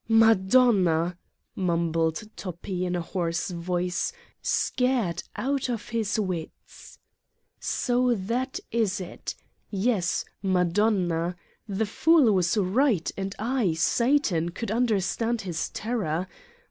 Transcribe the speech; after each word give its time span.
"Madonna!" 0.09 1.15
mumbled 1.55 2.23
Toppi 2.35 2.87
in 2.87 2.95
a 2.95 3.01
hoarse 3.03 3.51
voice, 3.51 4.11
scared 4.41 5.21
out 5.35 5.69
of 5.69 5.89
his 5.89 6.19
wits. 6.19 6.97
So 7.59 8.15
that 8.15 8.59
is 8.71 8.99
it! 8.99 9.35
Yes, 9.69 10.25
Madonna. 10.41 11.35
The 11.69 11.85
fool 11.85 12.31
was 12.31 12.57
right, 12.57 13.11
and 13.15 13.35
I, 13.37 13.73
Satan, 13.73 14.49
could 14.49 14.71
understand 14.71 15.41
his 15.41 15.69
terror. 15.69 16.27